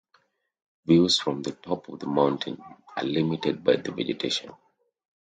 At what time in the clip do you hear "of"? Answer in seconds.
1.87-1.99